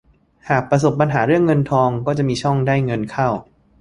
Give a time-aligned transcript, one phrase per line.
[0.49, 3.27] หากประสบปัญหาเรื่องเงินทองก็จะมีช่องได้เงินเข้า